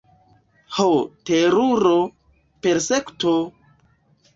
[0.77, 0.85] ho,
[1.31, 1.95] teruro:
[2.67, 3.41] persekuto!